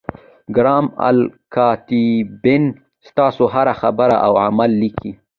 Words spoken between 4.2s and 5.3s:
او عمل لیکي.